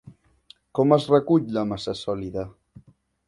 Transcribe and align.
Com 0.77 0.95
es 0.97 1.05
recull 1.15 1.45
la 1.57 1.65
massa 1.73 1.95
sòlida? 2.01 2.47